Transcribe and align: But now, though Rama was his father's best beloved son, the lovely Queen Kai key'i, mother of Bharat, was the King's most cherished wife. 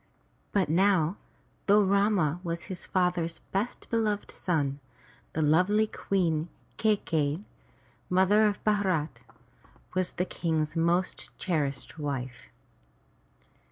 But 0.51 0.67
now, 0.67 1.17
though 1.67 1.83
Rama 1.83 2.39
was 2.43 2.63
his 2.63 2.87
father's 2.87 3.37
best 3.51 3.87
beloved 3.91 4.31
son, 4.31 4.79
the 5.33 5.43
lovely 5.43 5.85
Queen 5.85 6.49
Kai 6.79 6.95
key'i, 6.95 7.43
mother 8.09 8.47
of 8.47 8.63
Bharat, 8.63 9.21
was 9.93 10.13
the 10.13 10.25
King's 10.25 10.75
most 10.75 11.37
cherished 11.37 11.99
wife. 11.99 12.49